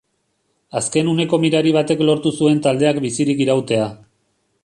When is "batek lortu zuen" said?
1.75-2.63